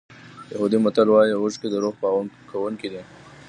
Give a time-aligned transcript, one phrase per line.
[0.53, 3.01] یهودي متل وایي اوښکې د روح پاکوونکي دي.